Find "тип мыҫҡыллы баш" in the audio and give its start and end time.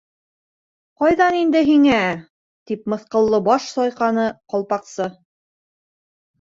2.23-3.69